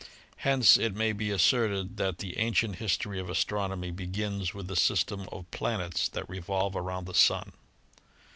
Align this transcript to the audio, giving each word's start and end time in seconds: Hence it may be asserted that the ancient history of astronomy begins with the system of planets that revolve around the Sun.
Hence 0.37 0.77
it 0.77 0.95
may 0.95 1.13
be 1.13 1.29
asserted 1.29 1.97
that 1.97 2.17
the 2.17 2.35
ancient 2.39 2.77
history 2.77 3.19
of 3.19 3.29
astronomy 3.29 3.91
begins 3.91 4.51
with 4.51 4.65
the 4.67 4.75
system 4.75 5.29
of 5.31 5.51
planets 5.51 6.07
that 6.09 6.27
revolve 6.27 6.75
around 6.75 7.05
the 7.05 7.13
Sun. 7.13 7.51